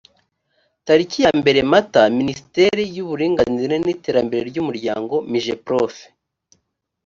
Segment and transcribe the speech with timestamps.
[0.85, 5.93] tariki ya mbere mata minisiteri y uburinganire n iterambere ry umuryango migeprof